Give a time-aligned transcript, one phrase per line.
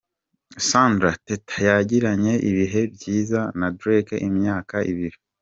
[0.67, 5.17] Sandra Teta yagiranye ibihe byiza na Derek imyaka ibiri.